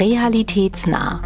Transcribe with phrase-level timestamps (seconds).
[0.00, 1.24] Realitätsnah.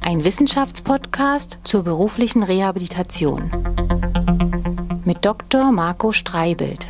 [0.00, 3.50] Ein Wissenschaftspodcast zur beruflichen Rehabilitation.
[5.04, 5.72] Mit Dr.
[5.72, 6.86] Marco Streibelt.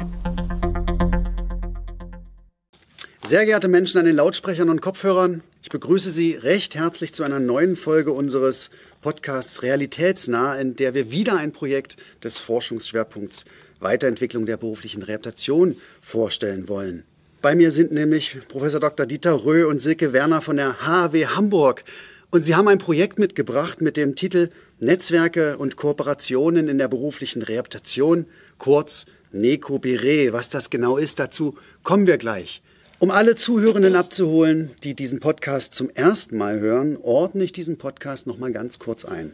[3.25, 7.41] Sehr geehrte Menschen an den Lautsprechern und Kopfhörern, ich begrüße Sie recht herzlich zu einer
[7.41, 8.71] neuen Folge unseres
[9.01, 13.45] Podcasts Realitätsnah, in der wir wieder ein Projekt des Forschungsschwerpunkts
[13.81, 17.03] Weiterentwicklung der beruflichen Rehabilitation vorstellen wollen.
[17.45, 19.05] Bei mir sind nämlich Professor Dr.
[19.05, 21.85] Dieter Röh und Silke Werner von der HAW Hamburg.
[22.31, 24.49] Und sie haben ein Projekt mitgebracht mit dem Titel
[24.81, 28.25] Netzwerke und Kooperationen in der beruflichen Rehabilitation,
[28.57, 30.33] kurz NECOBERE.
[30.33, 32.63] Was das genau ist, dazu kommen wir gleich.
[32.99, 38.27] Um alle Zuhörenden abzuholen, die diesen Podcast zum ersten Mal hören, ordne ich diesen Podcast
[38.27, 39.33] noch mal ganz kurz ein.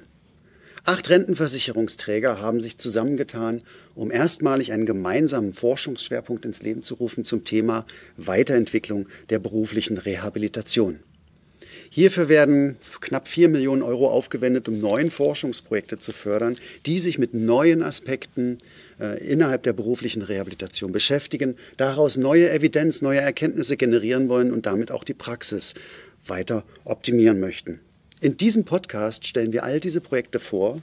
[0.85, 3.63] Acht Rentenversicherungsträger haben sich zusammengetan,
[3.95, 11.01] um erstmalig einen gemeinsamen Forschungsschwerpunkt ins Leben zu rufen zum Thema Weiterentwicklung der beruflichen Rehabilitation.
[11.91, 16.57] Hierfür werden knapp vier Millionen Euro aufgewendet, um neun Forschungsprojekte zu fördern,
[16.87, 18.59] die sich mit neuen Aspekten
[19.01, 24.93] äh, innerhalb der beruflichen Rehabilitation beschäftigen, daraus neue Evidenz, neue Erkenntnisse generieren wollen und damit
[24.93, 25.75] auch die Praxis
[26.27, 27.81] weiter optimieren möchten.
[28.23, 30.83] In diesem Podcast stellen wir all diese Projekte vor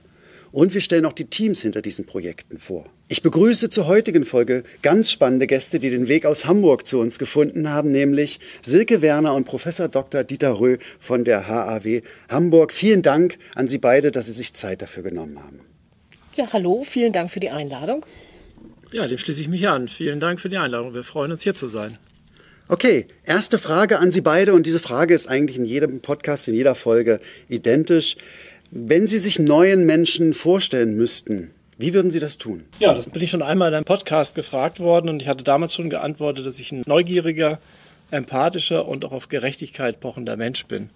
[0.52, 2.88] und wir stellen auch die Teams hinter diesen Projekten vor.
[3.10, 7.20] Ich begrüße zur heutigen Folge ganz spannende Gäste, die den Weg aus Hamburg zu uns
[7.20, 10.24] gefunden haben, nämlich Silke Werner und Professor Dr.
[10.24, 12.74] Dieter Röh von der HAW Hamburg.
[12.74, 15.60] Vielen Dank an Sie beide, dass Sie sich Zeit dafür genommen haben.
[16.34, 18.04] Ja, hallo, vielen Dank für die Einladung.
[18.92, 19.90] Ja, dem schließe ich mich an.
[19.90, 20.96] Vielen Dank für die Einladung.
[20.96, 22.00] Wir freuen uns, hier zu sein.
[22.70, 26.54] Okay, erste Frage an Sie beide und diese Frage ist eigentlich in jedem Podcast, in
[26.54, 28.18] jeder Folge identisch.
[28.72, 32.66] Wenn Sie sich neuen Menschen vorstellen müssten, wie würden Sie das tun?
[32.80, 35.74] Ja, das bin ich schon einmal in einem Podcast gefragt worden und ich hatte damals
[35.74, 37.60] schon geantwortet, dass ich ein neugieriger,
[38.12, 40.90] empathischer und auch auf Gerechtigkeit pochender Mensch bin.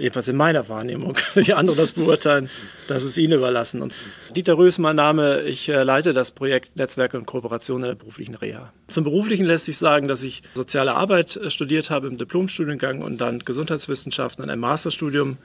[0.00, 1.16] Jedenfalls in meiner Wahrnehmung.
[1.34, 2.48] Wie andere das beurteilen,
[2.88, 3.82] das ist Ihnen überlassen.
[3.82, 3.94] Und
[4.34, 5.42] Dieter Röh ist mein Name.
[5.42, 8.72] Ich äh, leite das Projekt Netzwerke und Kooperation in der beruflichen Reha.
[8.88, 13.20] Zum Beruflichen lässt sich sagen, dass ich soziale Arbeit äh, studiert habe im Diplomstudiengang und
[13.20, 15.36] dann Gesundheitswissenschaften in einem Masterstudium.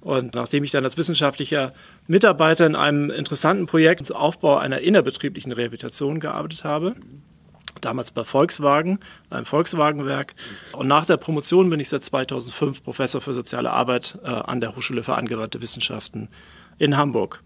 [0.00, 1.72] Und nachdem ich dann als wissenschaftlicher
[2.06, 6.94] Mitarbeiter in einem interessanten Projekt zum Aufbau einer innerbetrieblichen Rehabilitation gearbeitet habe,
[7.80, 8.98] damals bei Volkswagen,
[9.30, 10.34] einem Volkswagenwerk.
[10.72, 14.76] Und nach der Promotion bin ich seit 2005 Professor für soziale Arbeit äh, an der
[14.76, 16.28] Hochschule für angewandte Wissenschaften
[16.78, 17.42] in Hamburg.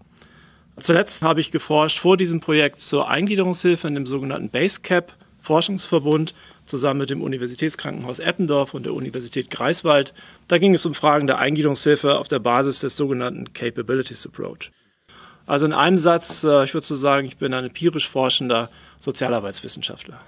[0.79, 6.33] Zuletzt habe ich geforscht vor diesem Projekt zur Eingliederungshilfe in dem sogenannten BaseCap Forschungsverbund
[6.65, 10.13] zusammen mit dem Universitätskrankenhaus Eppendorf und der Universität Greifswald.
[10.47, 14.71] Da ging es um Fragen der Eingliederungshilfe auf der Basis des sogenannten Capabilities Approach.
[15.45, 18.69] Also in einem Satz, äh, ich würde so sagen, ich bin ein empirisch forschender
[19.03, 20.21] Sozialarbeitswissenschaftler.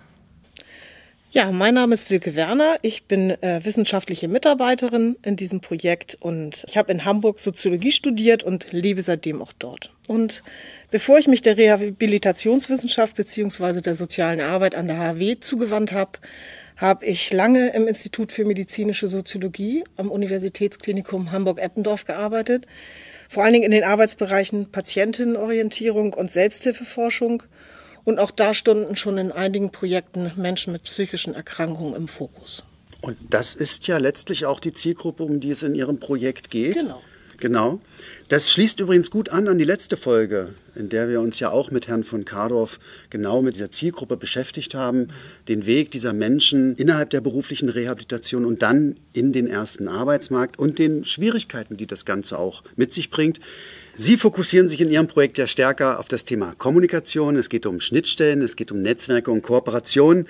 [1.31, 2.78] Ja, mein Name ist Silke Werner.
[2.81, 8.44] Ich bin äh, wissenschaftliche Mitarbeiterin in diesem Projekt und ich habe in Hamburg Soziologie studiert
[8.44, 9.91] und lebe seitdem auch dort.
[10.08, 10.44] Und
[10.91, 16.19] bevor ich mich der Rehabilitationswissenschaft beziehungsweise der sozialen Arbeit an der HW zugewandt habe,
[16.78, 22.66] habe ich lange im Institut für medizinische Soziologie am Universitätsklinikum Hamburg-Eppendorf gearbeitet,
[23.28, 27.44] vor allen Dingen in den Arbeitsbereichen Patientinnenorientierung und Selbsthilfeforschung
[28.05, 32.63] und auch da stunden schon in einigen Projekten Menschen mit psychischen Erkrankungen im Fokus.
[33.01, 36.75] Und das ist ja letztlich auch die Zielgruppe, um die es in Ihrem Projekt geht.
[36.75, 37.01] Genau.
[37.38, 37.79] Genau.
[38.28, 41.69] Das schließt übrigens gut an an die letzte Folge, in der wir uns ja auch
[41.69, 42.79] mit Herrn von Kardorf
[43.09, 45.09] genau mit dieser Zielgruppe beschäftigt haben,
[45.47, 50.79] den Weg dieser Menschen innerhalb der beruflichen Rehabilitation und dann in den ersten Arbeitsmarkt und
[50.79, 53.40] den Schwierigkeiten, die das Ganze auch mit sich bringt.
[53.94, 57.35] Sie fokussieren sich in Ihrem Projekt ja stärker auf das Thema Kommunikation.
[57.35, 60.25] Es geht um Schnittstellen, es geht um Netzwerke und Kooperation.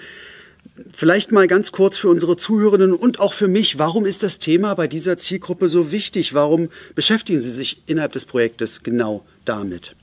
[0.92, 4.74] Vielleicht mal ganz kurz für unsere Zuhörenden und auch für mich, warum ist das Thema
[4.74, 6.34] bei dieser Zielgruppe so wichtig?
[6.34, 9.96] Warum beschäftigen Sie sich innerhalb des Projektes genau damit?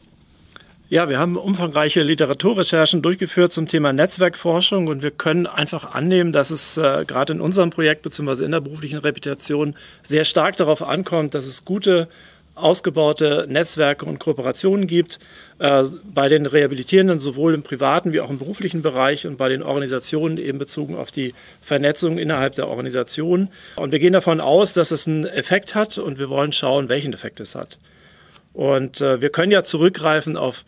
[0.88, 6.50] Ja, wir haben umfangreiche Literaturrecherchen durchgeführt zum Thema Netzwerkforschung und wir können einfach annehmen, dass
[6.50, 8.44] es äh, gerade in unserem Projekt bzw.
[8.44, 12.08] in der beruflichen Reputation sehr stark darauf ankommt, dass es gute
[12.54, 15.19] ausgebaute Netzwerke und Kooperationen gibt
[15.58, 19.62] äh, bei den Rehabilitierenden sowohl im privaten wie auch im beruflichen Bereich und bei den
[19.62, 23.49] Organisationen eben bezogen auf die Vernetzung innerhalb der Organisation.
[23.76, 27.12] Und wir gehen davon aus, dass es einen Effekt hat und wir wollen schauen, welchen
[27.12, 27.78] Effekt es hat.
[28.52, 30.64] Und äh, wir können ja zurückgreifen auf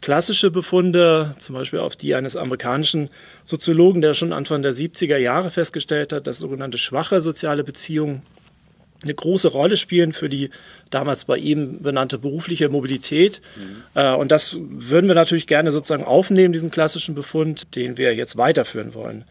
[0.00, 3.08] klassische Befunde, zum Beispiel auf die eines amerikanischen
[3.44, 8.22] Soziologen, der schon Anfang der 70er Jahre festgestellt hat, dass sogenannte schwache soziale Beziehungen
[9.04, 10.50] eine große Rolle spielen für die
[10.90, 13.40] damals bei ihm benannte berufliche Mobilität.
[13.56, 14.14] Mhm.
[14.16, 18.94] und das würden wir natürlich gerne sozusagen aufnehmen, diesen klassischen Befund, den wir jetzt weiterführen
[18.94, 19.24] wollen.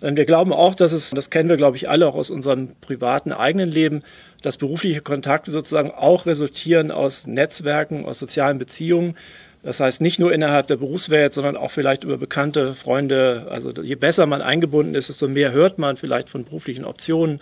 [0.00, 3.32] Wir glauben auch, dass es, das kennen wir, glaube ich, alle auch aus unserem privaten
[3.32, 4.00] eigenen Leben,
[4.42, 9.16] dass berufliche Kontakte sozusagen auch resultieren aus Netzwerken, aus sozialen Beziehungen.
[9.62, 13.48] Das heißt, nicht nur innerhalb der Berufswelt, sondern auch vielleicht über bekannte Freunde.
[13.50, 17.40] Also je besser man eingebunden ist, desto mehr hört man vielleicht von beruflichen Optionen,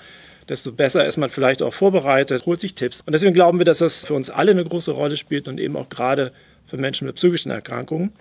[0.49, 3.03] desto besser ist man vielleicht auch vorbereitet, holt sich Tipps.
[3.03, 5.77] Und deswegen glauben wir, dass das für uns alle eine große Rolle spielt und eben
[5.77, 6.33] auch gerade
[6.67, 8.13] für Menschen mit psychischen Erkrankungen.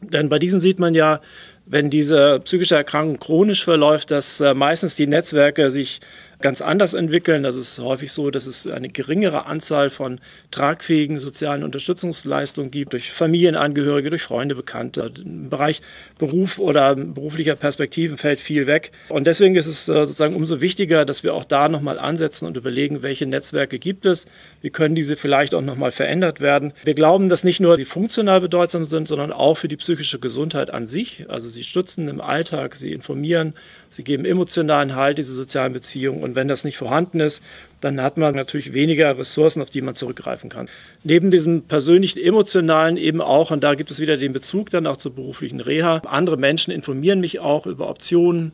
[0.00, 1.20] Denn bei diesen sieht man ja,
[1.66, 6.00] wenn diese psychische Erkrankung chronisch verläuft, dass äh, meistens die Netzwerke sich
[6.40, 7.42] ganz anders entwickeln.
[7.42, 10.20] Das ist häufig so, dass es eine geringere Anzahl von
[10.50, 15.12] tragfähigen sozialen Unterstützungsleistungen gibt, durch Familienangehörige, durch Freunde, Bekannte.
[15.24, 15.82] Im Bereich
[16.18, 18.92] Beruf oder beruflicher Perspektiven fällt viel weg.
[19.08, 22.56] Und deswegen ist es äh, sozusagen umso wichtiger, dass wir auch da nochmal ansetzen und
[22.56, 24.26] überlegen, welche Netzwerke gibt es,
[24.62, 26.72] wie können diese vielleicht auch nochmal verändert werden.
[26.84, 30.70] Wir glauben, dass nicht nur sie funktional bedeutsam sind, sondern auch für die psychische Gesundheit
[30.70, 31.26] an sich.
[31.28, 33.54] Also sie stützen im Alltag, sie informieren,
[33.90, 36.22] sie geben emotionalen Halt, diese sozialen Beziehungen.
[36.22, 37.42] Und wenn das nicht vorhanden ist,
[37.80, 40.68] dann hat man natürlich weniger Ressourcen, auf die man zurückgreifen kann.
[41.04, 44.96] Neben diesem persönlichen, emotionalen eben auch, und da gibt es wieder den Bezug dann auch
[44.96, 48.52] zur beruflichen Reha, andere Menschen informieren mich auch über Optionen,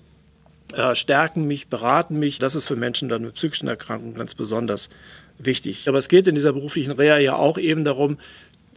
[0.74, 2.38] äh, stärken mich, beraten mich.
[2.38, 4.90] Das ist für Menschen dann mit psychischen Erkrankungen ganz besonders
[5.38, 5.88] wichtig.
[5.88, 8.18] Aber es geht in dieser beruflichen Reha ja auch eben darum,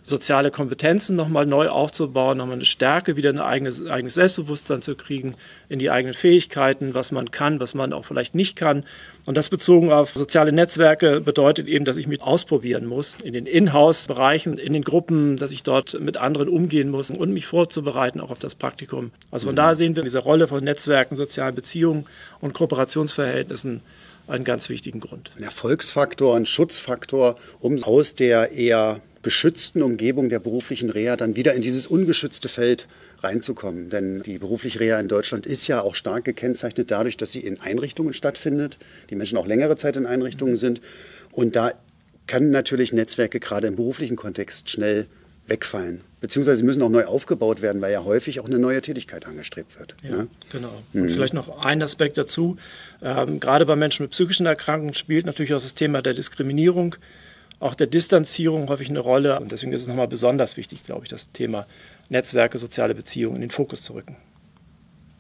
[0.07, 5.36] soziale Kompetenzen nochmal neu aufzubauen, nochmal eine Stärke, wieder ein eigenes, eigenes Selbstbewusstsein zu kriegen,
[5.68, 8.86] in die eigenen Fähigkeiten, was man kann, was man auch vielleicht nicht kann.
[9.25, 13.45] Und das bezogen auf soziale Netzwerke bedeutet eben, dass ich mich ausprobieren muss in den
[13.45, 18.31] Inhouse-Bereichen, in den Gruppen, dass ich dort mit anderen umgehen muss und mich vorzubereiten, auch
[18.31, 19.12] auf das Praktikum.
[19.30, 19.57] Also von mhm.
[19.57, 22.06] daher sehen wir diese Rolle von Netzwerken, sozialen Beziehungen
[22.39, 23.81] und Kooperationsverhältnissen
[24.27, 25.31] einen ganz wichtigen Grund.
[25.36, 31.53] Ein Erfolgsfaktor, ein Schutzfaktor, um aus der eher geschützten Umgebung der beruflichen Reha dann wieder
[31.53, 32.88] in dieses ungeschützte Feld
[33.19, 33.89] reinzukommen.
[33.89, 37.59] Denn die berufliche Reha in Deutschland ist ja auch stark gekennzeichnet dadurch, dass sie in
[37.59, 38.77] Einrichtungen stattfindet,
[39.09, 40.79] die Menschen auch längere Zeit in Einrichtungen sind.
[41.33, 41.74] Und da
[42.25, 45.07] kann natürlich Netzwerke gerade im beruflichen Kontext schnell
[45.47, 46.00] wegfallen.
[46.21, 49.77] Beziehungsweise sie müssen auch neu aufgebaut werden, weil ja häufig auch eine neue Tätigkeit angestrebt
[49.77, 49.94] wird.
[50.03, 50.27] Ja, ne?
[50.53, 50.81] genau.
[50.94, 51.09] Und mhm.
[51.09, 52.56] vielleicht noch ein Aspekt dazu.
[53.01, 56.95] Ähm, gerade bei Menschen mit psychischen Erkrankungen spielt natürlich auch das Thema der Diskriminierung
[57.59, 59.39] auch der Distanzierung häufig eine Rolle.
[59.39, 61.65] Und deswegen ist es nochmal besonders wichtig, glaube ich, das Thema
[62.09, 64.15] Netzwerke, soziale Beziehungen in den Fokus zu rücken.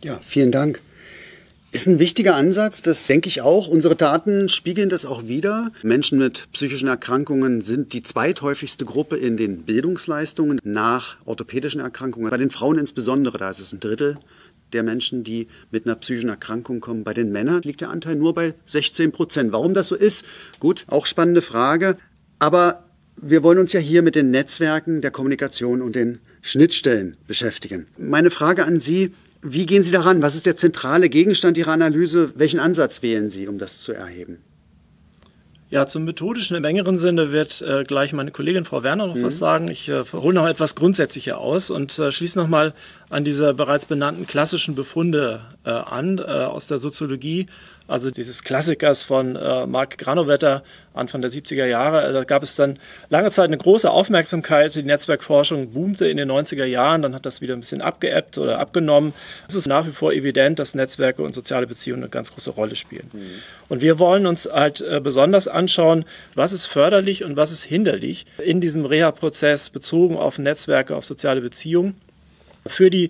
[0.03, 0.81] Ja, vielen Dank.
[1.71, 3.67] Ist ein wichtiger Ansatz, das denke ich auch.
[3.67, 5.71] Unsere Daten spiegeln das auch wieder.
[5.83, 12.29] Menschen mit psychischen Erkrankungen sind die zweithäufigste Gruppe in den Bildungsleistungen nach orthopädischen Erkrankungen.
[12.29, 14.17] Bei den Frauen insbesondere, da ist es ein Drittel
[14.73, 17.03] der Menschen, die mit einer psychischen Erkrankung kommen.
[17.03, 19.51] Bei den Männern liegt der Anteil nur bei 16 Prozent.
[19.51, 20.25] Warum das so ist?
[20.59, 21.97] Gut, auch spannende Frage.
[22.39, 22.83] Aber
[23.15, 27.87] wir wollen uns ja hier mit den Netzwerken der Kommunikation und den Schnittstellen beschäftigen.
[27.97, 30.21] Meine Frage an Sie, wie gehen Sie daran?
[30.21, 32.31] Was ist der zentrale Gegenstand Ihrer Analyse?
[32.35, 34.37] Welchen Ansatz wählen Sie, um das zu erheben?
[35.69, 39.23] Ja, zum methodischen im engeren Sinne wird äh, gleich meine Kollegin Frau Werner noch mhm.
[39.23, 39.67] was sagen.
[39.67, 42.73] Ich äh, hole noch etwas grundsätzlicher aus und äh, schließe noch mal
[43.09, 47.47] an diese bereits benannten klassischen Befunde äh, an äh, aus der Soziologie
[47.87, 50.63] also dieses Klassikers von äh, Mark Granovetter
[50.93, 51.99] Anfang der 70er Jahre.
[51.99, 54.75] Also da gab es dann lange Zeit eine große Aufmerksamkeit.
[54.75, 58.59] Die Netzwerkforschung boomte in den 90er Jahren, dann hat das wieder ein bisschen abgeebbt oder
[58.59, 59.13] abgenommen.
[59.47, 62.75] Es ist nach wie vor evident, dass Netzwerke und soziale Beziehungen eine ganz große Rolle
[62.75, 63.09] spielen.
[63.13, 63.29] Mhm.
[63.69, 68.25] Und wir wollen uns halt äh, besonders anschauen, was ist förderlich und was ist hinderlich
[68.43, 71.95] in diesem Reha-Prozess bezogen auf Netzwerke, auf soziale Beziehungen.
[72.69, 73.09] Für die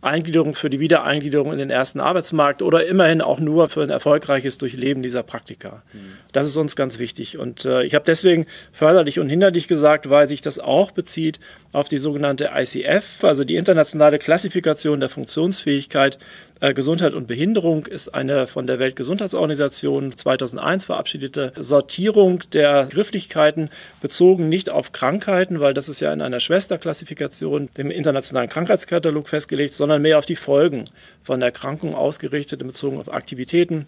[0.00, 4.56] Eingliederung für die Wiedereingliederung in den ersten Arbeitsmarkt oder immerhin auch nur für ein erfolgreiches
[4.56, 5.82] Durchleben dieser Praktika.
[5.92, 5.98] Mhm.
[6.32, 7.36] Das ist uns ganz wichtig.
[7.36, 11.40] Und äh, ich habe deswegen förderlich und hinderlich gesagt, weil sich das auch bezieht
[11.72, 16.18] auf die sogenannte ICF, also die internationale Klassifikation der Funktionsfähigkeit
[16.60, 24.48] äh, Gesundheit und Behinderung ist eine von der Weltgesundheitsorganisation 2001 verabschiedete Sortierung der Grifflichkeiten bezogen
[24.48, 30.02] nicht auf Krankheiten, weil das ist ja in einer Schwesterklassifikation, dem internationalen Krankheitskatalog festgelegt, sondern
[30.02, 30.86] mehr auf die Folgen
[31.22, 33.86] von Erkrankungen ausgerichtet, bezogen auf Aktivitäten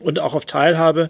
[0.00, 1.08] und auch auf Teilhabe.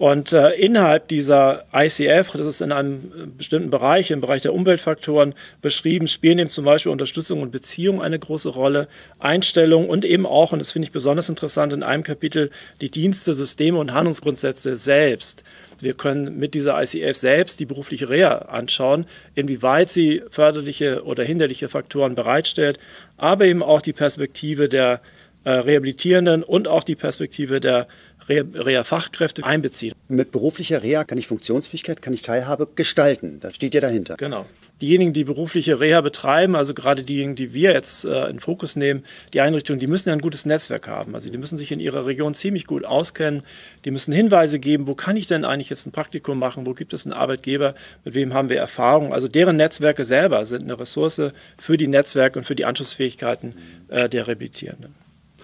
[0.00, 4.54] Und äh, innerhalb dieser ICF, das ist in einem äh, bestimmten Bereich, im Bereich der
[4.54, 8.88] Umweltfaktoren beschrieben, spielen eben zum Beispiel Unterstützung und Beziehung eine große Rolle,
[9.18, 13.34] Einstellung und eben auch, und das finde ich besonders interessant, in einem Kapitel die Dienste,
[13.34, 15.44] Systeme und Handlungsgrundsätze selbst.
[15.80, 19.04] Wir können mit dieser ICF selbst die berufliche Reha anschauen,
[19.34, 22.78] inwieweit sie förderliche oder hinderliche Faktoren bereitstellt,
[23.18, 25.02] aber eben auch die Perspektive der
[25.44, 27.86] äh, Rehabilitierenden und auch die Perspektive der
[28.30, 29.94] Reha-Fachkräfte einbeziehen.
[30.08, 33.38] Mit beruflicher Reha kann ich Funktionsfähigkeit, kann ich Teilhabe gestalten.
[33.40, 34.16] Das steht ja dahinter.
[34.16, 34.46] Genau.
[34.80, 39.04] Diejenigen, die berufliche Reha betreiben, also gerade diejenigen, die wir jetzt äh, in Fokus nehmen,
[39.34, 41.14] die Einrichtungen, die müssen ja ein gutes Netzwerk haben.
[41.14, 43.42] Also die müssen sich in ihrer Region ziemlich gut auskennen.
[43.84, 46.94] Die müssen Hinweise geben, wo kann ich denn eigentlich jetzt ein Praktikum machen, wo gibt
[46.94, 49.12] es einen Arbeitgeber, mit wem haben wir Erfahrung.
[49.12, 51.20] Also deren Netzwerke selber sind eine Ressource
[51.58, 53.54] für die Netzwerke und für die Anschlussfähigkeiten
[53.88, 54.94] äh, der Rehabilitierenden.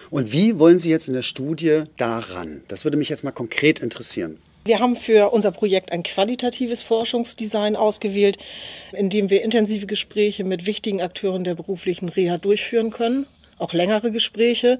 [0.09, 2.61] Und wie wollen Sie jetzt in der Studie daran?
[2.67, 4.37] Das würde mich jetzt mal konkret interessieren.
[4.65, 8.37] Wir haben für unser Projekt ein qualitatives Forschungsdesign ausgewählt,
[8.91, 13.27] in dem wir intensive Gespräche mit wichtigen Akteuren der beruflichen Reha durchführen können,
[13.59, 14.77] auch längere Gespräche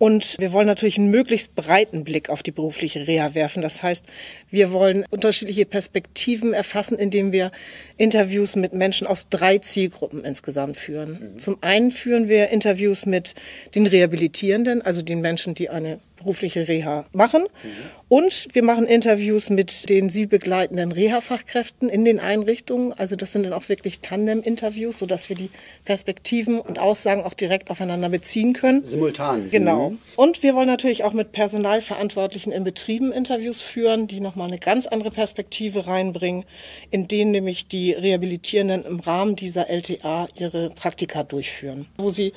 [0.00, 3.60] und wir wollen natürlich einen möglichst breiten Blick auf die berufliche Reha werfen.
[3.60, 4.06] Das heißt,
[4.50, 7.52] wir wollen unterschiedliche Perspektiven erfassen, indem wir
[7.98, 11.34] Interviews mit Menschen aus drei Zielgruppen insgesamt führen.
[11.34, 11.38] Mhm.
[11.38, 13.34] Zum einen führen wir Interviews mit
[13.74, 17.42] den Rehabilitierenden, also den Menschen, die eine berufliche Reha machen.
[17.42, 17.68] Mhm.
[18.08, 22.92] Und wir machen Interviews mit den sie begleitenden Reha-Fachkräften in den Einrichtungen.
[22.92, 25.50] Also das sind dann auch wirklich Tandem-Interviews, sodass wir die
[25.84, 28.84] Perspektiven und Aussagen auch direkt aufeinander beziehen können.
[28.84, 29.48] Simultan.
[29.48, 29.94] Genau.
[30.16, 34.86] Und wir wollen natürlich auch mit Personalverantwortlichen in Betrieben Interviews führen, die nochmal eine ganz
[34.86, 36.44] andere Perspektive reinbringen,
[36.90, 42.32] in denen nämlich die Rehabilitierenden im Rahmen dieser LTA ihre Praktika durchführen, wo sie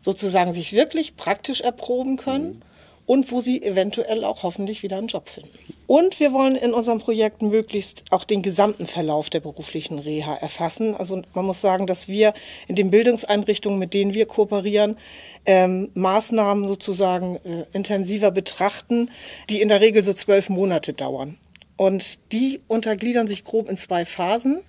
[0.00, 2.44] sozusagen sich wirklich praktisch erproben können.
[2.46, 2.62] Mhm
[3.10, 5.50] und wo sie eventuell auch hoffentlich wieder einen Job finden.
[5.88, 10.94] Und wir wollen in unserem Projekt möglichst auch den gesamten Verlauf der beruflichen Reha erfassen.
[10.94, 12.34] Also man muss sagen, dass wir
[12.68, 14.96] in den Bildungseinrichtungen, mit denen wir kooperieren,
[15.44, 19.10] ähm, Maßnahmen sozusagen äh, intensiver betrachten,
[19.48, 21.36] die in der Regel so zwölf Monate dauern.
[21.76, 24.60] Und die untergliedern sich grob in zwei Phasen.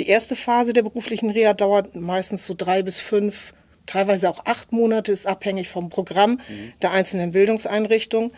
[0.00, 3.54] Die erste Phase der beruflichen Reha dauert meistens so drei bis fünf
[3.86, 6.72] teilweise auch acht Monate, ist abhängig vom Programm mhm.
[6.82, 8.32] der einzelnen Bildungseinrichtungen.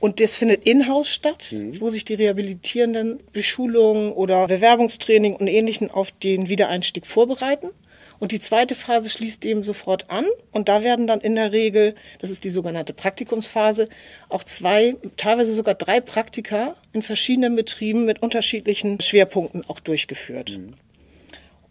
[0.00, 1.80] Und das findet in-house statt, mhm.
[1.80, 7.70] wo sich die Rehabilitierenden Beschulungen oder Bewerbungstraining und Ähnlichen auf den Wiedereinstieg vorbereiten.
[8.18, 10.24] Und die zweite Phase schließt dem sofort an.
[10.52, 13.88] Und da werden dann in der Regel, das ist die sogenannte Praktikumsphase,
[14.28, 20.58] auch zwei, teilweise sogar drei Praktika in verschiedenen Betrieben mit unterschiedlichen Schwerpunkten auch durchgeführt.
[20.58, 20.74] Mhm.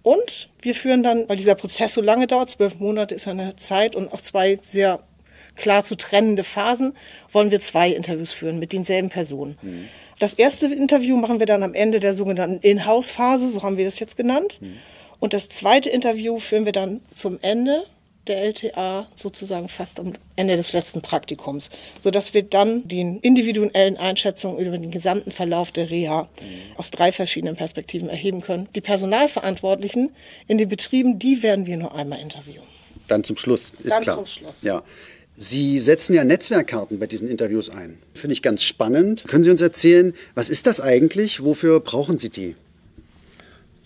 [0.03, 3.95] Und wir führen dann, weil dieser Prozess so lange dauert, zwölf Monate ist eine Zeit
[3.95, 4.99] und auch zwei sehr
[5.55, 6.93] klar zu trennende Phasen,
[7.31, 9.57] wollen wir zwei Interviews führen mit denselben Personen.
[9.61, 9.87] Mhm.
[10.19, 13.99] Das erste Interview machen wir dann am Ende der sogenannten In-House-Phase, so haben wir das
[13.99, 14.59] jetzt genannt.
[14.61, 14.77] Mhm.
[15.19, 17.85] Und das zweite Interview führen wir dann zum Ende
[18.27, 24.59] der LTA sozusagen fast am Ende des letzten Praktikums, sodass wir dann die individuellen Einschätzungen
[24.65, 26.29] über den gesamten Verlauf der Reha
[26.77, 28.69] aus drei verschiedenen Perspektiven erheben können.
[28.75, 30.11] Die Personalverantwortlichen
[30.47, 32.63] in den Betrieben, die werden wir nur einmal interviewen.
[33.07, 34.15] Dann zum Schluss, ist dann klar.
[34.15, 34.61] Zum Schluss.
[34.61, 34.83] Ja.
[35.35, 37.97] Sie setzen ja Netzwerkkarten bei diesen Interviews ein.
[38.13, 39.23] Finde ich ganz spannend.
[39.27, 41.43] Können Sie uns erzählen, was ist das eigentlich?
[41.43, 42.55] Wofür brauchen Sie die?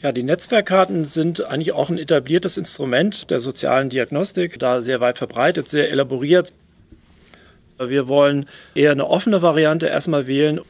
[0.07, 5.17] Ja, die Netzwerkkarten sind eigentlich auch ein etabliertes Instrument der sozialen Diagnostik, da sehr weit
[5.17, 6.53] verbreitet, sehr elaboriert.
[7.77, 10.61] Wir wollen eher eine offene Variante erstmal wählen.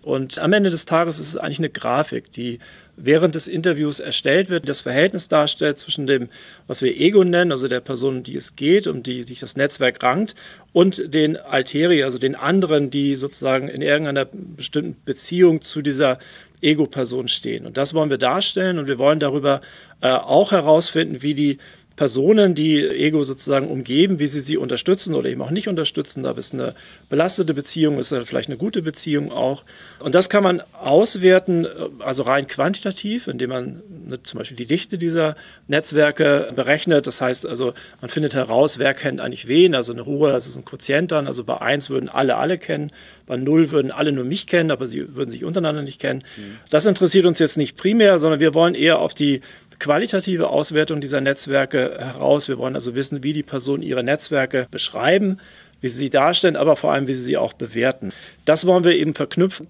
[0.00, 2.60] Und am Ende des Tages ist es eigentlich eine Grafik, die
[2.96, 6.30] während des Interviews erstellt wird, das Verhältnis darstellt zwischen dem,
[6.66, 10.02] was wir Ego nennen, also der Person, die es geht, um die sich das Netzwerk
[10.02, 10.34] rankt,
[10.72, 16.18] und den Alteri, also den anderen, die sozusagen in irgendeiner bestimmten Beziehung zu dieser
[16.62, 17.66] Ego-Person stehen.
[17.66, 19.60] Und das wollen wir darstellen und wir wollen darüber
[20.00, 21.58] äh, auch herausfinden, wie die
[21.98, 26.22] Personen, die Ego sozusagen umgeben, wie sie sie unterstützen oder eben auch nicht unterstützen.
[26.22, 26.76] Da ist eine
[27.08, 29.64] belastete Beziehung, ist vielleicht eine gute Beziehung auch.
[29.98, 31.66] Und das kann man auswerten,
[31.98, 33.82] also rein quantitativ, indem man
[34.22, 35.34] zum Beispiel die Dichte dieser
[35.66, 37.08] Netzwerke berechnet.
[37.08, 39.74] Das heißt also, man findet heraus, wer kennt eigentlich wen.
[39.74, 41.26] Also eine hohe, das ist ein Quotient dann.
[41.26, 42.92] Also bei eins würden alle alle kennen.
[43.26, 46.22] Bei null würden alle nur mich kennen, aber sie würden sich untereinander nicht kennen.
[46.36, 46.58] Mhm.
[46.70, 49.40] Das interessiert uns jetzt nicht primär, sondern wir wollen eher auf die
[49.78, 52.48] qualitative Auswertung dieser Netzwerke heraus.
[52.48, 55.40] Wir wollen also wissen, wie die Personen ihre Netzwerke beschreiben,
[55.80, 58.12] wie sie sie darstellen, aber vor allem, wie sie sie auch bewerten.
[58.44, 59.68] Das wollen wir eben verknüpfen.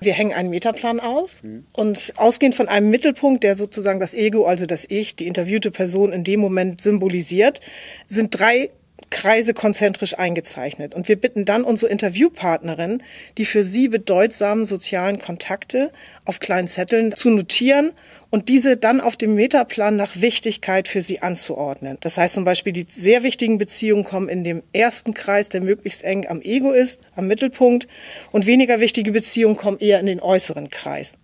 [0.00, 1.30] Wir hängen einen Metaplan auf
[1.72, 6.12] und ausgehend von einem Mittelpunkt, der sozusagen das Ego, also das Ich, die interviewte Person
[6.12, 7.60] in dem Moment symbolisiert,
[8.06, 8.70] sind drei
[9.10, 10.94] Kreise konzentrisch eingezeichnet.
[10.94, 13.02] Und wir bitten dann unsere Interviewpartnerin,
[13.38, 15.92] die für sie bedeutsamen sozialen Kontakte
[16.24, 17.92] auf kleinen Zetteln zu notieren
[18.30, 21.96] und diese dann auf dem Metaplan nach Wichtigkeit für sie anzuordnen.
[22.00, 26.02] Das heißt zum Beispiel, die sehr wichtigen Beziehungen kommen in dem ersten Kreis, der möglichst
[26.02, 27.86] eng am Ego ist, am Mittelpunkt,
[28.32, 31.16] und weniger wichtige Beziehungen kommen eher in den äußeren Kreis.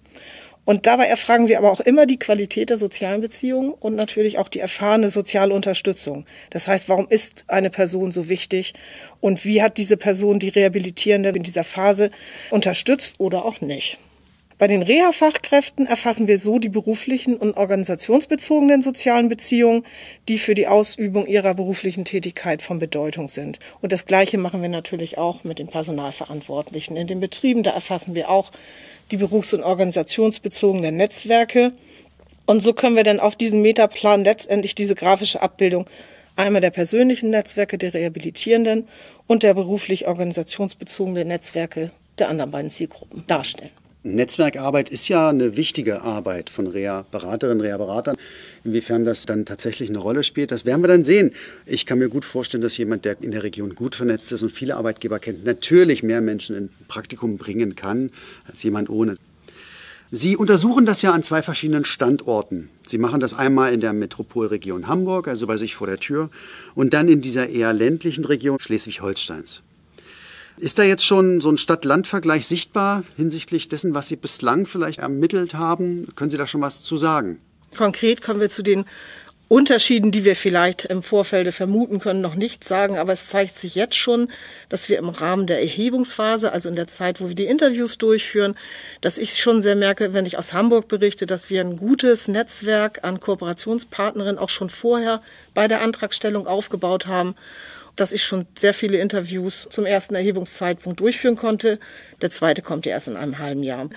[0.64, 4.48] Und dabei erfragen wir aber auch immer die Qualität der sozialen Beziehungen und natürlich auch
[4.48, 6.24] die erfahrene soziale Unterstützung.
[6.50, 8.74] Das heißt, warum ist eine Person so wichtig
[9.20, 12.10] und wie hat diese Person die Rehabilitierende in dieser Phase
[12.50, 13.98] unterstützt oder auch nicht?
[14.58, 19.84] Bei den Reha-Fachkräften erfassen wir so die beruflichen und organisationsbezogenen sozialen Beziehungen,
[20.28, 23.58] die für die Ausübung ihrer beruflichen Tätigkeit von Bedeutung sind.
[23.80, 26.96] Und das Gleiche machen wir natürlich auch mit den Personalverantwortlichen.
[26.96, 28.52] In den Betrieben, da erfassen wir auch
[29.10, 31.72] die berufs- und organisationsbezogenen Netzwerke.
[32.46, 35.86] Und so können wir dann auf diesen Metaplan letztendlich diese grafische Abbildung
[36.36, 38.88] einmal der persönlichen Netzwerke der Rehabilitierenden
[39.26, 43.81] und der beruflich organisationsbezogenen Netzwerke der anderen beiden Zielgruppen darstellen.
[44.04, 48.16] Netzwerkarbeit ist ja eine wichtige Arbeit von Reha-Beraterinnen, Reha-Beratern.
[48.64, 51.32] Inwiefern das dann tatsächlich eine Rolle spielt, das werden wir dann sehen.
[51.66, 54.50] Ich kann mir gut vorstellen, dass jemand, der in der Region gut vernetzt ist und
[54.50, 58.10] viele Arbeitgeber kennt, natürlich mehr Menschen in Praktikum bringen kann
[58.48, 59.16] als jemand ohne.
[60.10, 62.70] Sie untersuchen das ja an zwei verschiedenen Standorten.
[62.86, 66.28] Sie machen das einmal in der Metropolregion Hamburg, also bei sich vor der Tür,
[66.74, 69.62] und dann in dieser eher ländlichen Region Schleswig-Holsteins.
[70.58, 75.54] Ist da jetzt schon so ein Stadt-Land-Vergleich sichtbar hinsichtlich dessen, was Sie bislang vielleicht ermittelt
[75.54, 76.06] haben?
[76.14, 77.40] Können Sie da schon was zu sagen?
[77.76, 78.84] Konkret kommen wir zu den
[79.52, 83.74] Unterschieden, die wir vielleicht im Vorfeld vermuten können, noch nicht sagen, aber es zeigt sich
[83.74, 84.30] jetzt schon,
[84.70, 88.54] dass wir im Rahmen der Erhebungsphase, also in der Zeit, wo wir die Interviews durchführen,
[89.02, 93.04] dass ich schon sehr merke, wenn ich aus Hamburg berichte, dass wir ein gutes Netzwerk
[93.04, 95.20] an Kooperationspartnerinnen auch schon vorher
[95.52, 97.34] bei der Antragstellung aufgebaut haben
[97.96, 101.78] dass ich schon sehr viele Interviews zum ersten Erhebungszeitpunkt durchführen konnte.
[102.20, 103.90] Der zweite kommt ja erst in einem halben Jahr.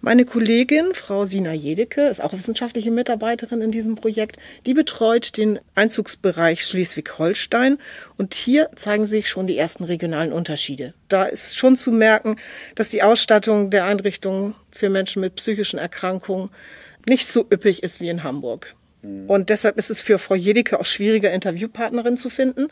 [0.00, 4.38] Meine Kollegin, Frau Sina Jedecke, ist auch wissenschaftliche Mitarbeiterin in diesem Projekt.
[4.66, 7.78] Die betreut den Einzugsbereich Schleswig-Holstein
[8.16, 10.94] und hier zeigen sich schon die ersten regionalen Unterschiede.
[11.08, 12.36] Da ist schon zu merken,
[12.74, 16.50] dass die Ausstattung der Einrichtungen für Menschen mit psychischen Erkrankungen
[17.08, 18.74] nicht so üppig ist wie in Hamburg.
[19.02, 19.28] Mhm.
[19.28, 22.68] Und deshalb ist es für Frau Jedecke auch schwieriger, Interviewpartnerin zu finden.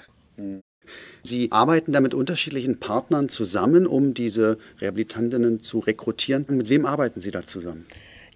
[1.22, 6.46] Sie arbeiten da mit unterschiedlichen Partnern zusammen, um diese Rehabilitantinnen zu rekrutieren.
[6.48, 7.86] Mit wem arbeiten Sie da zusammen?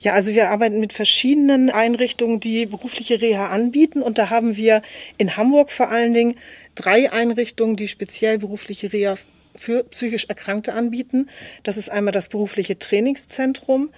[0.00, 4.00] Ja, also wir arbeiten mit verschiedenen Einrichtungen, die berufliche Reha anbieten.
[4.00, 4.83] Und da haben wir
[5.19, 6.37] in Hamburg vor allen Dingen
[6.75, 9.16] drei Einrichtungen, die speziell berufliche Reha
[9.57, 11.28] für psychisch Erkrankte anbieten.
[11.64, 13.91] Das ist einmal das berufliche Trainingszentrum,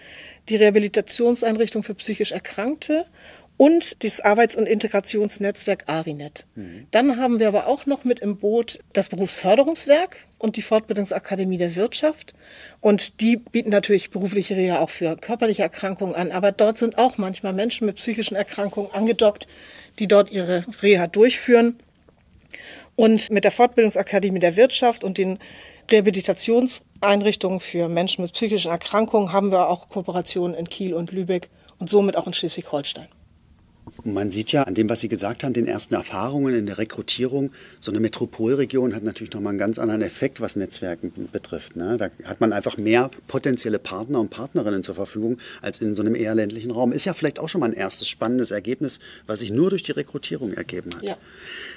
[0.48, 3.06] die Rehabilitationseinrichtung für psychisch Erkrankte
[3.56, 6.46] und das Arbeits- und Integrationsnetzwerk ARINET.
[6.54, 6.86] Mhm.
[6.90, 11.76] Dann haben wir aber auch noch mit im Boot das Berufsförderungswerk und die Fortbildungsakademie der
[11.76, 12.34] Wirtschaft.
[12.80, 16.32] Und die bieten natürlich berufliche Reha auch für körperliche Erkrankungen an.
[16.32, 19.46] Aber dort sind auch manchmal Menschen mit psychischen Erkrankungen angedockt,
[19.98, 21.78] die dort ihre Reha durchführen.
[22.96, 25.38] Und mit der Fortbildungsakademie der Wirtschaft und den
[25.90, 31.90] Rehabilitationseinrichtungen für Menschen mit psychischen Erkrankungen haben wir auch Kooperationen in Kiel und Lübeck und
[31.90, 33.08] somit auch in Schleswig-Holstein.
[34.04, 37.52] Man sieht ja an dem, was Sie gesagt haben, den ersten Erfahrungen in der Rekrutierung,
[37.78, 41.76] so eine Metropolregion hat natürlich nochmal einen ganz anderen Effekt, was Netzwerken betrifft.
[41.76, 41.96] Ne?
[41.98, 46.16] Da hat man einfach mehr potenzielle Partner und Partnerinnen zur Verfügung als in so einem
[46.16, 46.90] eher ländlichen Raum.
[46.90, 49.92] Ist ja vielleicht auch schon mal ein erstes spannendes Ergebnis, was sich nur durch die
[49.92, 51.02] Rekrutierung ergeben hat.
[51.04, 51.16] Ja.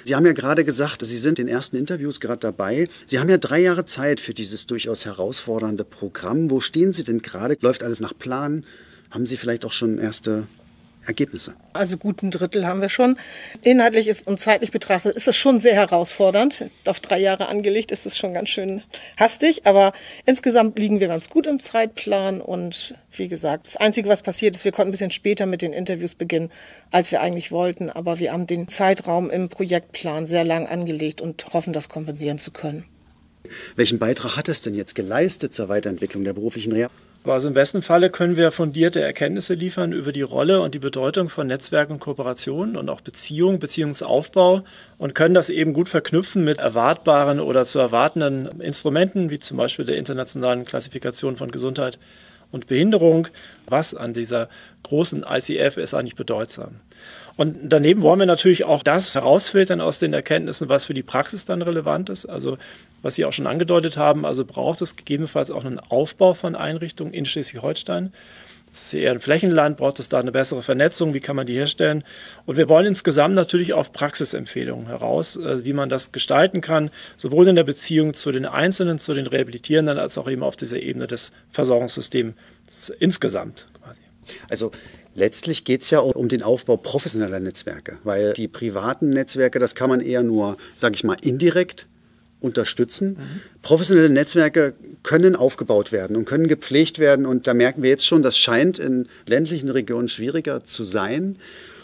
[0.02, 2.88] Sie haben ja gerade gesagt, Sie sind in den ersten Interviews gerade dabei.
[3.06, 6.50] Sie haben ja drei Jahre Zeit für dieses durchaus herausfordernde Programm.
[6.50, 7.56] Wo stehen Sie denn gerade?
[7.60, 8.64] Läuft alles nach Plan?
[9.10, 10.48] Haben Sie vielleicht auch schon erste
[11.06, 11.54] Ergebnisse?
[11.72, 13.18] Also guten Drittel haben wir schon.
[13.62, 16.66] Inhaltlich ist und zeitlich betrachtet ist es schon sehr herausfordernd.
[16.86, 18.82] Auf drei Jahre angelegt ist es schon ganz schön
[19.16, 19.92] hastig, aber
[20.24, 24.64] insgesamt liegen wir ganz gut im Zeitplan und wie gesagt, das Einzige, was passiert ist,
[24.64, 26.50] wir konnten ein bisschen später mit den Interviews beginnen,
[26.90, 31.52] als wir eigentlich wollten, aber wir haben den Zeitraum im Projektplan sehr lang angelegt und
[31.52, 32.84] hoffen, das kompensieren zu können.
[33.76, 36.90] Welchen Beitrag hat es denn jetzt geleistet zur Weiterentwicklung der beruflichen Reha?
[37.28, 41.28] Also im besten Falle können wir fundierte Erkenntnisse liefern über die Rolle und die Bedeutung
[41.28, 44.62] von Netzwerken und Kooperationen und auch Beziehung, Beziehungsaufbau
[44.98, 49.84] und können das eben gut verknüpfen mit erwartbaren oder zu erwartenden Instrumenten, wie zum Beispiel
[49.84, 51.98] der internationalen Klassifikation von Gesundheit
[52.50, 53.28] und Behinderung.
[53.66, 54.48] Was an dieser
[54.84, 56.76] großen ICF ist eigentlich bedeutsam.
[57.36, 61.44] Und daneben wollen wir natürlich auch das herausfiltern aus den Erkenntnissen, was für die Praxis
[61.44, 62.24] dann relevant ist.
[62.24, 62.56] Also
[63.02, 67.12] was Sie auch schon angedeutet haben, also braucht es gegebenenfalls auch einen Aufbau von Einrichtungen
[67.12, 68.12] in Schleswig-Holstein.
[68.76, 72.04] Ist eher ein Flächenland, braucht es da eine bessere Vernetzung, wie kann man die herstellen?
[72.44, 77.48] Und wir wollen insgesamt natürlich auf Praxisempfehlungen heraus, äh, wie man das gestalten kann, sowohl
[77.48, 81.06] in der Beziehung zu den Einzelnen, zu den Rehabilitierenden, als auch eben auf dieser Ebene
[81.06, 82.34] des Versorgungssystems
[82.98, 84.00] insgesamt quasi.
[84.50, 84.70] Also
[85.16, 89.88] Letztlich geht es ja um den Aufbau professioneller Netzwerke, weil die privaten Netzwerke, das kann
[89.88, 91.86] man eher nur, sage ich mal, indirekt
[92.46, 93.08] unterstützen.
[93.18, 93.40] Mhm.
[93.62, 97.26] Professionelle Netzwerke können aufgebaut werden und können gepflegt werden.
[97.26, 101.36] Und da merken wir jetzt schon, das scheint in ländlichen Regionen schwieriger zu sein.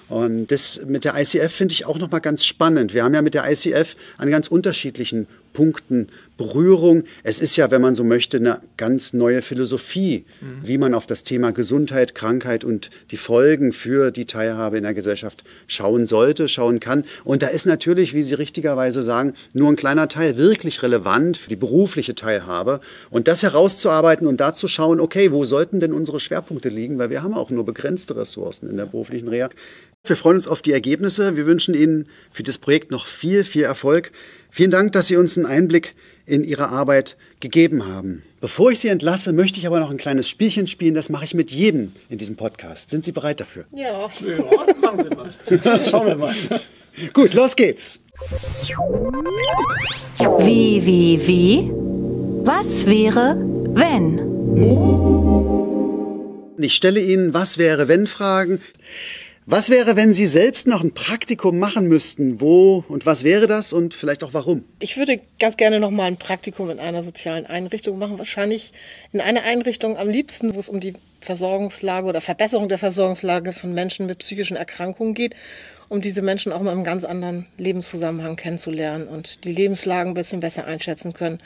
[0.08, 2.92] Und das mit der ICF finde ich auch nochmal ganz spannend.
[2.92, 7.04] Wir haben ja mit der ICF an ganz unterschiedlichen Punkten Berührung.
[7.22, 10.66] Es ist ja, wenn man so möchte, eine ganz neue Philosophie, mhm.
[10.66, 14.94] wie man auf das Thema Gesundheit, Krankheit und die Folgen für die Teilhabe in der
[14.94, 17.04] Gesellschaft schauen sollte, schauen kann.
[17.24, 21.48] Und da ist natürlich, wie Sie richtigerweise sagen, nur ein kleiner Teil wirklich relevant für
[21.48, 22.80] die berufliche Teilhabe.
[23.10, 27.10] Und das herauszuarbeiten und da zu schauen, okay, wo sollten denn unsere Schwerpunkte liegen, weil
[27.10, 29.50] wir haben auch nur begrenzte Ressourcen in der beruflichen Reha.
[30.04, 31.36] Wir freuen uns auf die Ergebnisse.
[31.36, 34.10] Wir wünschen Ihnen für das Projekt noch viel, viel Erfolg.
[34.54, 35.94] Vielen Dank, dass Sie uns einen Einblick
[36.26, 38.22] in Ihre Arbeit gegeben haben.
[38.38, 40.92] Bevor ich Sie entlasse, möchte ich aber noch ein kleines Spielchen spielen.
[40.92, 42.90] Das mache ich mit jedem in diesem Podcast.
[42.90, 43.64] Sind Sie bereit dafür?
[43.74, 44.10] Ja.
[44.10, 44.44] ja
[44.82, 45.84] machen Sie mal.
[45.90, 46.34] Schauen wir mal.
[47.14, 47.98] Gut, los geht's.
[50.40, 51.70] Wie, wie, wie?
[52.44, 53.38] Was wäre,
[53.70, 54.18] wenn?
[56.58, 58.60] Ich stelle Ihnen Was wäre, wenn Fragen.
[59.44, 62.40] Was wäre, wenn Sie selbst noch ein Praktikum machen müssten?
[62.40, 64.64] Wo und was wäre das und vielleicht auch warum?
[64.78, 68.18] Ich würde ganz gerne noch mal ein Praktikum in einer sozialen Einrichtung machen.
[68.18, 68.72] Wahrscheinlich
[69.10, 73.74] in einer Einrichtung am liebsten, wo es um die Versorgungslage oder Verbesserung der Versorgungslage von
[73.74, 75.34] Menschen mit psychischen Erkrankungen geht,
[75.88, 80.38] um diese Menschen auch mal im ganz anderen Lebenszusammenhang kennenzulernen und die Lebenslagen ein bisschen
[80.38, 81.38] besser einschätzen können,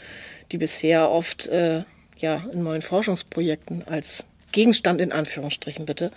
[0.52, 1.84] die bisher oft äh,
[2.18, 6.10] ja in neuen Forschungsprojekten als Gegenstand in Anführungsstrichen bitte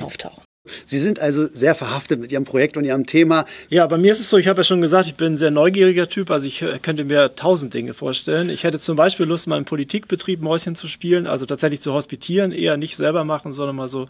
[0.00, 0.45] auftauchen.
[0.84, 3.46] Sie sind also sehr verhaftet mit Ihrem Projekt und Ihrem Thema.
[3.68, 5.50] Ja, bei mir ist es so, ich habe ja schon gesagt, ich bin ein sehr
[5.50, 8.50] neugieriger Typ, also ich äh, könnte mir tausend Dinge vorstellen.
[8.50, 12.52] Ich hätte zum Beispiel Lust, mal im Politikbetrieb Mäuschen zu spielen, also tatsächlich zu hospitieren,
[12.52, 14.08] eher nicht selber machen, sondern mal so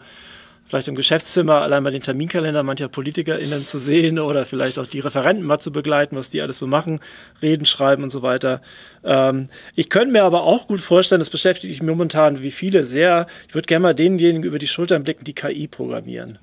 [0.67, 4.99] vielleicht im Geschäftszimmer allein mal den Terminkalender mancher PolitikerInnen zu sehen oder vielleicht auch die
[4.99, 6.99] Referenten mal zu begleiten, was die alles so machen,
[7.41, 8.61] reden, schreiben und so weiter.
[9.03, 13.27] Ähm, ich könnte mir aber auch gut vorstellen, das beschäftigt mich momentan wie viele sehr,
[13.47, 16.39] ich würde gerne mal denjenigen über die Schultern blicken, die KI programmieren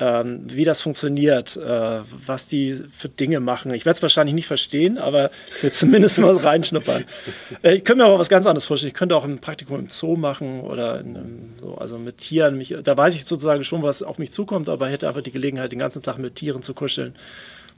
[0.00, 3.72] ähm, wie das funktioniert, äh, was die für Dinge machen.
[3.74, 7.04] Ich werde es wahrscheinlich nicht verstehen, aber ich will zumindest mal reinschnuppern.
[7.62, 8.88] Äh, ich könnte mir aber was ganz anderes vorstellen.
[8.88, 12.56] Ich könnte auch ein Praktikum im Zoo machen oder einem, so, also mit Tieren.
[12.56, 15.72] Mich, da weiß ich sozusagen schon, was auf mich zukommt, aber hätte einfach die Gelegenheit,
[15.72, 17.14] den ganzen Tag mit Tieren zu kuscheln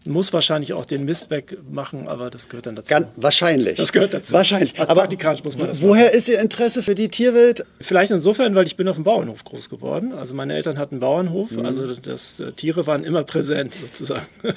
[0.04, 2.90] muss wahrscheinlich auch den Mist wegmachen, aber das gehört dann dazu.
[2.90, 3.76] Ganz, wahrscheinlich.
[3.76, 4.32] Das gehört dazu.
[4.32, 4.78] Wahrscheinlich.
[4.78, 5.08] Als aber
[5.44, 6.16] muss man das woher machen.
[6.16, 7.64] ist Ihr Interesse für die Tierwelt?
[7.80, 10.12] Vielleicht insofern, weil ich bin auf dem Bauernhof groß geworden.
[10.12, 11.66] Also meine Eltern hatten einen Bauernhof, mhm.
[11.66, 14.26] also das, äh, Tiere waren immer präsent sozusagen.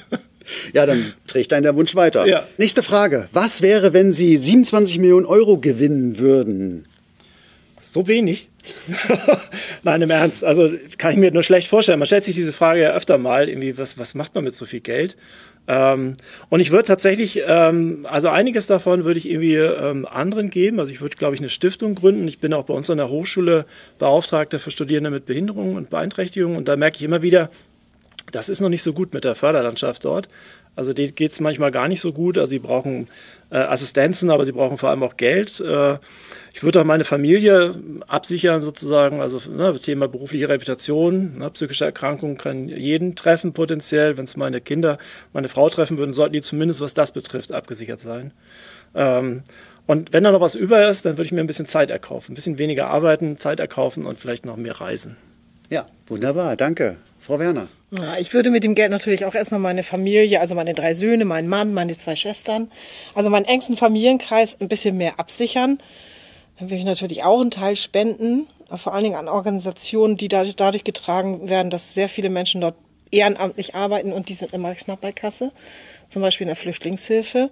[0.72, 2.24] Ja, dann trägt einen der Wunsch weiter.
[2.26, 2.46] Ja.
[2.56, 3.28] Nächste Frage.
[3.32, 6.86] Was wäre, wenn Sie 27 Millionen Euro gewinnen würden?
[7.82, 8.48] So wenig?
[9.82, 10.44] Nein, im Ernst.
[10.44, 11.98] Also kann ich mir nur schlecht vorstellen.
[11.98, 14.66] Man stellt sich diese Frage ja öfter mal, irgendwie, was, was macht man mit so
[14.66, 15.16] viel Geld?
[15.68, 16.16] Ähm,
[16.48, 20.78] und ich würde tatsächlich, ähm, also einiges davon würde ich irgendwie ähm, anderen geben.
[20.80, 22.28] Also ich würde, glaube ich, eine Stiftung gründen.
[22.28, 23.66] Ich bin auch bei uns an der Hochschule
[23.98, 26.56] Beauftragter für Studierende mit Behinderungen und Beeinträchtigungen.
[26.56, 27.50] Und da merke ich immer wieder,
[28.32, 30.28] das ist noch nicht so gut mit der Förderlandschaft dort.
[30.76, 32.38] Also denen geht es manchmal gar nicht so gut.
[32.38, 33.08] Also sie brauchen
[33.50, 35.58] äh, Assistenzen, aber sie brauchen vor allem auch Geld.
[35.58, 35.98] Äh,
[36.52, 37.74] ich würde auch meine Familie
[38.06, 44.16] absichern sozusagen, also ne, Thema berufliche Reputation, ne, psychische Erkrankung kann jeden treffen potenziell.
[44.16, 44.98] Wenn es meine Kinder,
[45.32, 48.32] meine Frau treffen würden, sollten die zumindest, was das betrifft, abgesichert sein.
[48.94, 49.42] Ähm,
[49.86, 52.32] und wenn da noch was über ist, dann würde ich mir ein bisschen Zeit erkaufen,
[52.32, 55.16] ein bisschen weniger arbeiten, Zeit erkaufen und vielleicht noch mehr reisen.
[55.70, 56.96] Ja, wunderbar, danke.
[57.26, 57.66] Frau Werner.
[57.90, 61.24] Ja, ich würde mit dem Geld natürlich auch erstmal meine Familie, also meine drei Söhne,
[61.24, 62.70] meinen Mann, meine zwei Schwestern,
[63.16, 65.80] also meinen engsten Familienkreis ein bisschen mehr absichern.
[66.56, 70.84] Dann will ich natürlich auch einen Teil spenden, vor allen Dingen an Organisationen, die dadurch
[70.84, 72.76] getragen werden, dass sehr viele Menschen dort
[73.10, 75.50] ehrenamtlich arbeiten und die sind immer knapp bei Kasse,
[76.06, 77.50] zum Beispiel in der Flüchtlingshilfe.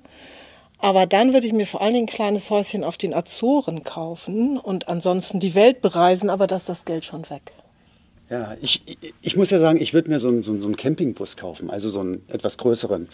[0.78, 4.56] Aber dann würde ich mir vor allen Dingen ein kleines Häuschen auf den Azoren kaufen
[4.56, 7.52] und ansonsten die Welt bereisen, aber da ist das Geld schon weg.
[8.30, 8.82] Ja, ich,
[9.20, 12.00] ich muss ja sagen, ich würde mir so einen, so einen Campingbus kaufen, also so
[12.00, 13.08] einen etwas größeren,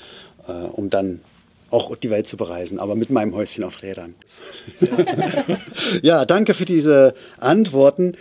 [0.46, 1.20] äh, um dann
[1.70, 4.14] auch die Welt zu bereisen, aber mit meinem Häuschen auf Rädern.
[4.80, 5.58] Ja.
[6.02, 8.16] ja, danke für diese Antworten.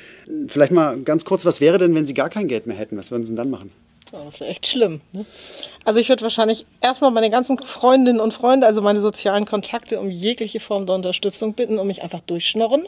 [0.48, 2.98] Vielleicht mal ganz kurz, was wäre denn, wenn Sie gar kein Geld mehr hätten?
[2.98, 3.72] Was würden Sie denn dann machen?
[4.12, 5.02] Das wäre echt schlimm.
[5.12, 5.26] Ne?
[5.86, 10.10] Also ich würde wahrscheinlich erstmal meine ganzen Freundinnen und Freunde, also meine sozialen Kontakte, um
[10.10, 12.88] jegliche Form der Unterstützung bitten, um mich einfach durchschnorren.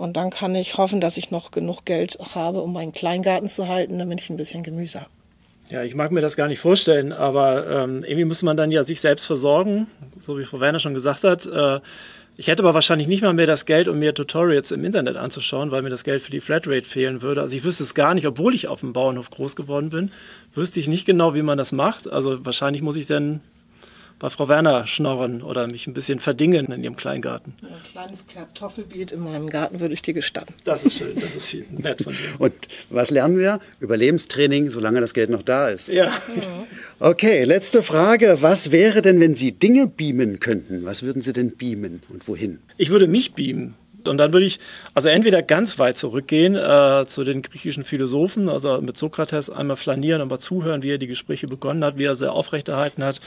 [0.00, 3.68] Und dann kann ich hoffen, dass ich noch genug Geld habe, um meinen Kleingarten zu
[3.68, 5.10] halten, damit ich ein bisschen Gemüse habe.
[5.68, 8.82] Ja, ich mag mir das gar nicht vorstellen, aber ähm, irgendwie muss man dann ja
[8.82, 11.44] sich selbst versorgen, so wie Frau Werner schon gesagt hat.
[11.44, 11.80] Äh,
[12.38, 15.70] ich hätte aber wahrscheinlich nicht mal mehr das Geld, um mir Tutorials im Internet anzuschauen,
[15.70, 17.42] weil mir das Geld für die Flatrate fehlen würde.
[17.42, 20.12] Also ich wüsste es gar nicht, obwohl ich auf dem Bauernhof groß geworden bin,
[20.54, 22.10] wüsste ich nicht genau, wie man das macht.
[22.10, 23.40] Also wahrscheinlich muss ich dann
[24.20, 27.54] bei Frau Werner schnorren oder mich ein bisschen verdingen in ihrem Kleingarten.
[27.62, 30.54] Ein kleines Kartoffelbeet in meinem Garten würde ich dir gestatten.
[30.64, 32.38] Das ist schön, das ist viel nett von dir.
[32.38, 32.52] Und
[32.90, 33.60] was lernen wir?
[33.80, 35.88] Überlebenstraining, solange das Geld noch da ist.
[35.88, 36.12] Ja.
[36.98, 38.38] Okay, letzte Frage.
[38.40, 40.84] Was wäre denn, wenn Sie Dinge beamen könnten?
[40.84, 42.58] Was würden Sie denn beamen und wohin?
[42.76, 43.74] Ich würde mich beamen.
[44.08, 44.58] Und dann würde ich
[44.94, 50.20] also entweder ganz weit zurückgehen äh, zu den griechischen Philosophen, also mit Sokrates einmal flanieren,
[50.22, 53.20] aber zuhören, wie er die Gespräche begonnen hat, wie er sie aufrechterhalten hat.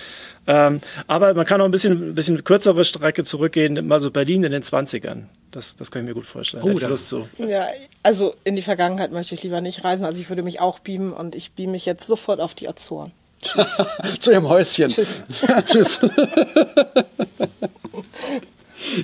[0.48, 4.44] Ähm, aber man kann auch ein bisschen, ein bisschen kürzere Strecke zurückgehen, mal so Berlin
[4.44, 5.24] in den 20ern.
[5.52, 6.64] Das, das kann ich mir gut vorstellen.
[6.64, 7.28] Oh, da- Lust zu.
[7.38, 7.68] Ja,
[8.02, 10.04] also in die Vergangenheit möchte ich lieber nicht reisen.
[10.06, 13.12] Also ich würde mich auch beamen und ich beame mich jetzt sofort auf die Azoren.
[14.20, 14.88] Zu Ihrem Häuschen.
[14.88, 15.22] Tschüss.
[15.66, 16.00] Tschüss.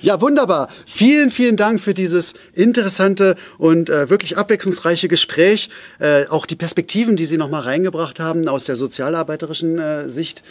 [0.01, 0.69] Ja, wunderbar.
[0.85, 5.69] Vielen, vielen Dank für dieses interessante und äh, wirklich abwechslungsreiche Gespräch.
[5.99, 10.43] Äh, auch die Perspektiven, die Sie nochmal reingebracht haben aus der sozialarbeiterischen äh, Sicht.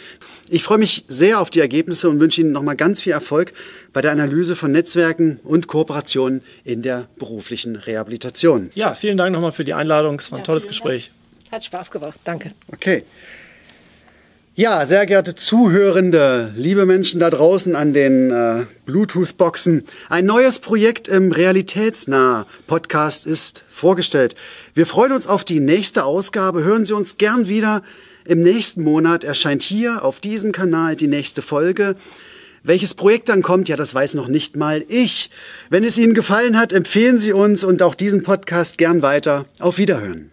[0.49, 3.53] Ich freue mich sehr auf die Ergebnisse und wünsche Ihnen nochmal ganz viel Erfolg
[3.93, 8.71] bei der Analyse von Netzwerken und Kooperationen in der beruflichen Rehabilitation.
[8.75, 10.19] Ja, vielen Dank nochmal für die Einladung.
[10.19, 11.11] Es war ein Ja, tolles Gespräch.
[11.51, 12.19] Hat Spaß gemacht.
[12.23, 12.49] Danke.
[12.71, 13.03] Okay.
[14.59, 21.07] Ja, sehr geehrte Zuhörende, liebe Menschen da draußen an den äh, Bluetooth-Boxen, ein neues Projekt
[21.07, 24.35] im Realitätsnah Podcast ist vorgestellt.
[24.73, 26.61] Wir freuen uns auf die nächste Ausgabe.
[26.61, 27.83] Hören Sie uns gern wieder.
[28.25, 31.95] Im nächsten Monat erscheint hier auf diesem Kanal die nächste Folge.
[32.61, 35.29] Welches Projekt dann kommt, ja, das weiß noch nicht mal ich.
[35.69, 39.45] Wenn es Ihnen gefallen hat, empfehlen Sie uns und auch diesen Podcast gern weiter.
[39.59, 40.31] Auf Wiederhören.